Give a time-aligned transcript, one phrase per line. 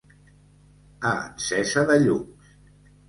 [1.11, 2.51] A encesa de llums.